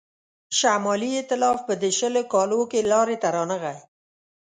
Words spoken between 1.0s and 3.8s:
ایتلاف په دې شلو کالو کې لاري ته رانغی.